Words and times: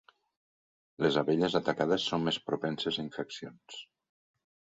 Les 1.03 1.19
abelles 1.21 1.57
atacades 1.59 2.07
són 2.13 2.25
més 2.29 2.41
propenses 2.49 2.99
a 3.01 3.05
infeccions. 3.09 3.79